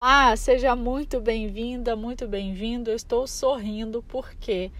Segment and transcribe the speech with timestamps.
[0.00, 2.92] Ah, seja muito bem-vinda, muito bem-vindo.
[2.92, 4.70] Estou sorrindo porque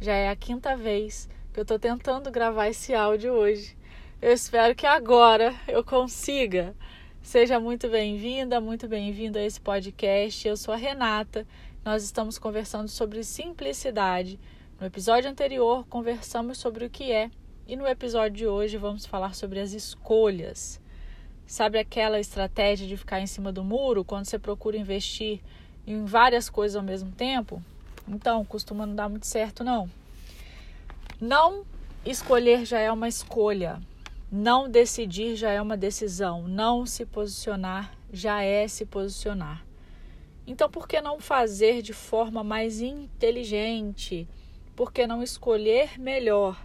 [0.00, 3.76] já é a quinta vez que eu estou tentando gravar esse áudio hoje.
[4.22, 6.74] Eu espero que agora eu consiga.
[7.20, 10.48] Seja muito bem-vinda, muito bem-vindo a esse podcast.
[10.48, 11.46] Eu sou a Renata.
[11.84, 14.40] Nós estamos conversando sobre simplicidade.
[14.80, 17.30] No episódio anterior, conversamos sobre o que é,
[17.68, 20.80] e no episódio de hoje vamos falar sobre as escolhas.
[21.46, 25.40] Sabe aquela estratégia de ficar em cima do muro quando você procura investir
[25.86, 27.62] em várias coisas ao mesmo tempo?
[28.08, 29.88] Então, costuma não dar muito certo, não.
[31.20, 31.64] Não
[32.04, 33.80] escolher já é uma escolha.
[34.32, 36.48] Não decidir já é uma decisão.
[36.48, 39.64] Não se posicionar já é se posicionar.
[40.46, 44.28] Então, por que não fazer de forma mais inteligente?
[44.76, 46.58] Por que não escolher melhor?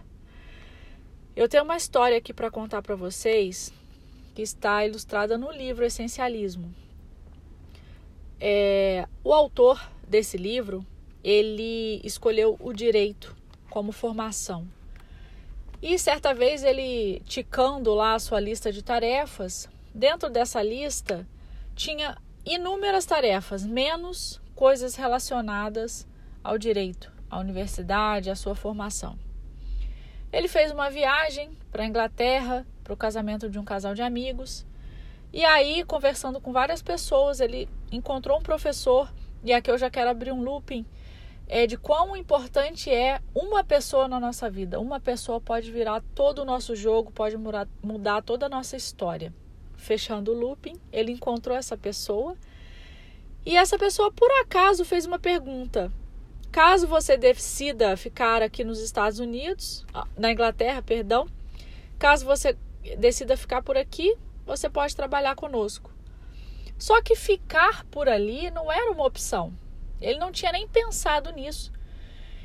[1.34, 3.72] Eu tenho uma história aqui para contar para vocês
[4.40, 6.74] que está ilustrada no livro Essencialismo.
[8.40, 10.82] É, o autor desse livro
[11.22, 13.36] ele escolheu o direito
[13.68, 14.66] como formação.
[15.82, 21.28] E certa vez ele ticando lá a sua lista de tarefas, dentro dessa lista
[21.76, 26.08] tinha inúmeras tarefas, menos coisas relacionadas
[26.42, 29.18] ao direito, à universidade, à sua formação.
[30.32, 34.66] Ele fez uma viagem para a Inglaterra para o casamento de um casal de amigos.
[35.32, 39.12] E aí, conversando com várias pessoas, ele encontrou um professor,
[39.44, 40.84] e aqui eu já quero abrir um looping,
[41.46, 44.80] é de quão importante é uma pessoa na nossa vida.
[44.80, 49.32] Uma pessoa pode virar todo o nosso jogo, pode mudar, toda a nossa história.
[49.76, 52.36] Fechando o looping, ele encontrou essa pessoa
[53.46, 55.92] e essa pessoa, por acaso, fez uma pergunta.
[56.50, 61.28] Caso você decida ficar aqui nos Estados Unidos, ah, na Inglaterra, perdão,
[62.00, 62.56] caso você
[62.98, 64.16] decida ficar por aqui,
[64.46, 65.90] você pode trabalhar conosco.
[66.78, 69.52] Só que ficar por ali não era uma opção.
[70.00, 71.72] Ele não tinha nem pensado nisso.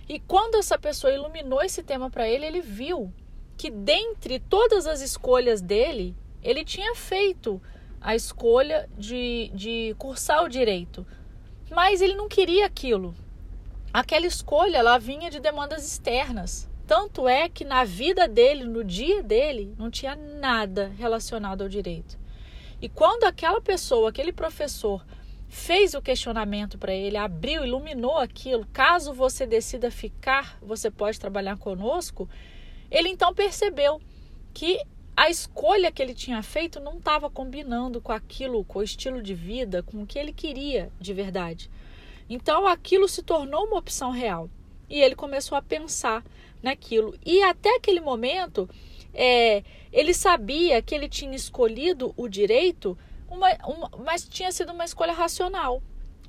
[0.08, 3.12] E quando essa pessoa iluminou esse tema para ele, ele viu
[3.58, 7.62] que dentre todas as escolhas dele, ele tinha feito
[8.02, 11.08] a escolha de, de cursar o direito.
[11.72, 13.16] Mas ele não queria aquilo.
[13.92, 16.70] Aquela escolha ela vinha de demandas externas.
[16.88, 22.18] Tanto é que na vida dele, no dia dele, não tinha nada relacionado ao direito.
[22.82, 25.04] E quando aquela pessoa, aquele professor,
[25.48, 31.58] fez o questionamento para ele, abriu, iluminou aquilo, caso você decida ficar, você pode trabalhar
[31.58, 32.30] conosco,
[32.92, 34.02] ele então percebeu
[34.54, 34.80] que
[35.18, 39.34] a escolha que ele tinha feito não estava combinando com aquilo, com o estilo de
[39.34, 41.72] vida, com o que ele queria de verdade.
[42.30, 44.50] Então aquilo se tornou uma opção real.
[44.90, 46.24] E ele começou a pensar
[46.62, 47.16] naquilo.
[47.26, 48.70] E até aquele momento,
[49.14, 52.98] é, ele sabia que ele tinha escolhido o direito,
[53.30, 55.82] uma, uma, mas tinha sido uma escolha racional.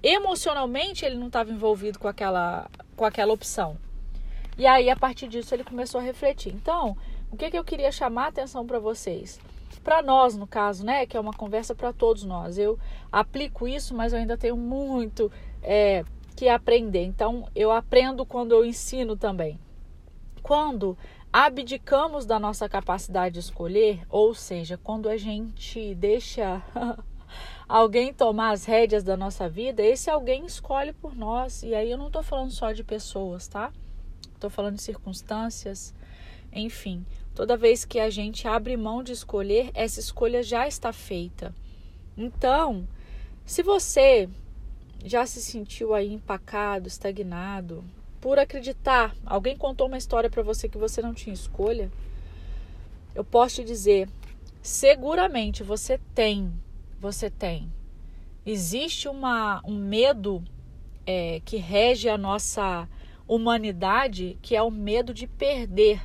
[0.02, 3.76] Emocionalmente, ele não estava envolvido com aquela, com aquela opção.
[4.58, 6.54] E aí, a partir disso, ele começou a refletir.
[6.54, 6.96] Então,
[7.30, 9.38] o que, que eu queria chamar a atenção para vocês?
[9.82, 11.06] Para nós, no caso, né?
[11.06, 12.56] Que é uma conversa para todos nós.
[12.56, 12.78] Eu
[13.10, 15.30] aplico isso, mas eu ainda tenho muito
[15.62, 16.04] é,
[16.36, 17.02] que aprender.
[17.02, 19.58] Então, eu aprendo quando eu ensino também.
[20.42, 20.96] Quando
[21.32, 26.62] abdicamos da nossa capacidade de escolher, ou seja, quando a gente deixa
[27.66, 31.62] alguém tomar as rédeas da nossa vida, esse alguém escolhe por nós.
[31.62, 33.72] E aí eu não estou falando só de pessoas, tá?
[34.34, 35.94] Estou falando de circunstâncias,
[36.52, 37.04] enfim.
[37.34, 41.54] Toda vez que a gente abre mão de escolher, essa escolha já está feita.
[42.16, 42.86] Então,
[43.44, 44.28] se você
[45.06, 47.84] já se sentiu aí empacado, estagnado,
[48.20, 51.92] por acreditar, alguém contou uma história para você que você não tinha escolha,
[53.14, 54.08] eu posso te dizer,
[54.60, 56.52] seguramente você tem,
[56.98, 57.72] você tem.
[58.44, 60.42] Existe uma, um medo
[61.06, 62.88] é, que rege a nossa
[63.28, 66.02] humanidade, que é o medo de perder.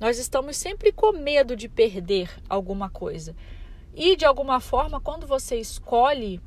[0.00, 3.36] Nós estamos sempre com medo de perder alguma coisa.
[3.94, 6.40] E de alguma forma, quando você escolhe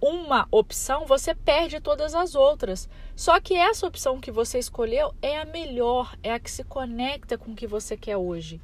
[0.00, 2.88] uma opção, você perde todas as outras.
[3.16, 7.36] Só que essa opção que você escolheu é a melhor, é a que se conecta
[7.36, 8.60] com o que você quer hoje.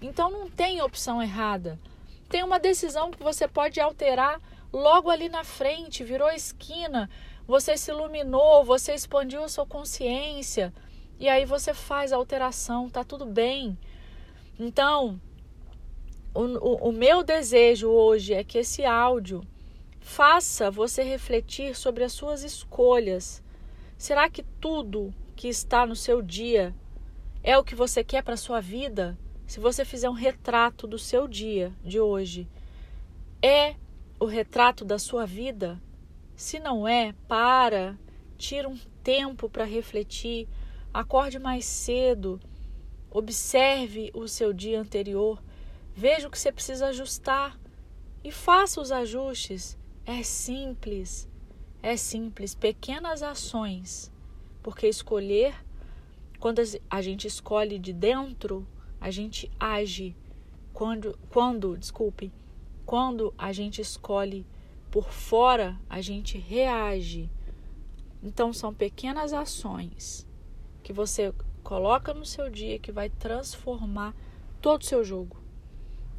[0.00, 1.78] Então não tem opção errada.
[2.28, 4.40] Tem uma decisão que você pode alterar
[4.72, 7.10] logo ali na frente, virou esquina,
[7.46, 10.72] você se iluminou, você expandiu a sua consciência
[11.18, 13.76] e aí você faz a alteração, tá tudo bem.
[14.58, 15.20] Então,
[16.32, 19.42] o, o, o meu desejo hoje é que esse áudio
[20.00, 23.42] faça você refletir sobre as suas escolhas.
[23.96, 26.74] Será que tudo que está no seu dia
[27.42, 29.16] é o que você quer para a sua vida?
[29.46, 32.48] Se você fizer um retrato do seu dia de hoje,
[33.42, 33.74] é
[34.18, 35.80] o retrato da sua vida?
[36.34, 37.98] Se não é, para,
[38.38, 40.48] tira um tempo para refletir,
[40.92, 42.40] acorde mais cedo,
[43.10, 45.42] observe o seu dia anterior,
[45.94, 47.58] veja o que você precisa ajustar
[48.22, 49.79] e faça os ajustes.
[50.12, 51.28] É simples,
[51.80, 54.10] é simples, pequenas ações,
[54.60, 55.54] porque escolher,
[56.40, 56.60] quando
[56.90, 58.66] a gente escolhe de dentro,
[59.00, 60.16] a gente age.
[60.72, 62.32] Quando, quando, desculpe,
[62.84, 64.44] quando a gente escolhe
[64.90, 67.30] por fora, a gente reage.
[68.20, 70.26] Então são pequenas ações
[70.82, 71.32] que você
[71.62, 74.12] coloca no seu dia que vai transformar
[74.60, 75.36] todo o seu jogo.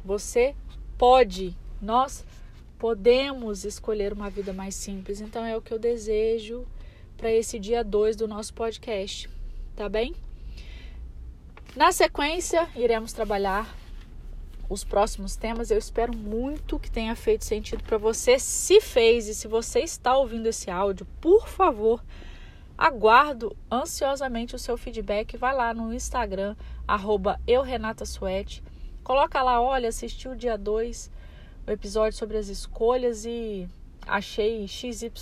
[0.02, 0.56] Você
[0.96, 2.24] pode, nós
[2.82, 5.20] podemos escolher uma vida mais simples.
[5.20, 6.66] Então é o que eu desejo
[7.16, 9.30] para esse dia 2 do nosso podcast,
[9.76, 10.16] tá bem?
[11.76, 13.72] Na sequência, iremos trabalhar
[14.68, 15.70] os próximos temas.
[15.70, 18.36] Eu espero muito que tenha feito sentido para você.
[18.36, 22.02] Se fez e se você está ouvindo esse áudio, por favor,
[22.76, 25.36] aguardo ansiosamente o seu feedback.
[25.36, 26.56] Vai lá no Instagram,
[26.88, 28.60] arroba eurenatasuete.
[29.04, 31.11] Coloca lá, olha, assisti o dia 2,
[31.66, 33.68] o episódio sobre as escolhas e
[34.06, 35.12] achei XYZ,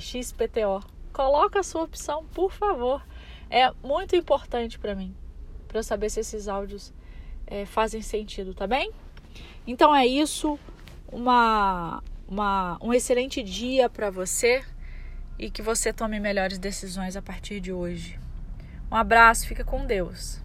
[0.00, 0.80] XPTO.
[1.12, 3.04] Coloca a sua opção, por favor.
[3.50, 5.14] É muito importante para mim,
[5.68, 6.92] para eu saber se esses áudios
[7.46, 8.90] é, fazem sentido, tá bem?
[9.66, 10.58] Então é isso.
[11.10, 14.64] Uma, uma, um excelente dia para você
[15.38, 18.18] e que você tome melhores decisões a partir de hoje.
[18.90, 20.41] Um abraço, fica com Deus.